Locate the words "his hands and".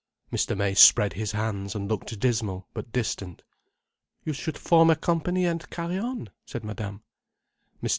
1.13-1.87